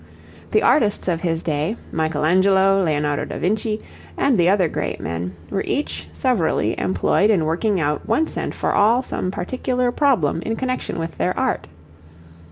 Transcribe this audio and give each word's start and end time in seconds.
The 0.49 0.63
artists 0.63 1.07
of 1.07 1.21
his 1.21 1.43
day, 1.43 1.77
Michelangelo, 1.91 2.81
Leonardo 2.81 3.23
da 3.23 3.37
Vinci, 3.37 3.79
and 4.17 4.35
the 4.35 4.49
other 4.49 4.67
great 4.67 4.99
men, 4.99 5.35
were 5.51 5.61
each 5.67 6.09
severally 6.11 6.73
employed 6.79 7.29
in 7.29 7.45
working 7.45 7.79
out 7.79 8.07
once 8.07 8.35
and 8.35 8.55
for 8.55 8.73
all 8.73 9.03
some 9.03 9.29
particular 9.29 9.91
problem 9.91 10.41
in 10.41 10.55
connection 10.55 10.97
with 10.97 11.19
their 11.19 11.37
art. 11.37 11.67